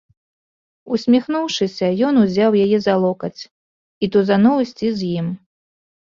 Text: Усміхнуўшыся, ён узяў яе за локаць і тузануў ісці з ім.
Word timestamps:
Усміхнуўшыся, 0.95 1.89
ён 2.07 2.13
узяў 2.23 2.51
яе 2.65 2.79
за 2.85 2.95
локаць 3.03 3.39
і 4.07 4.09
тузануў 4.15 4.55
ісці 4.65 4.89
з 5.03 5.11
ім. 5.19 5.27